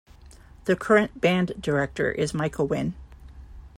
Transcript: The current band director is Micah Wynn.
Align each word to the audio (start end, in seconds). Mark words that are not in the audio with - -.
The 0.65 0.75
current 0.75 1.21
band 1.21 1.51
director 1.61 2.11
is 2.11 2.33
Micah 2.33 2.63
Wynn. 2.65 2.95